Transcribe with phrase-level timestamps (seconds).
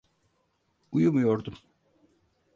[0.91, 1.53] Uyumuyordum.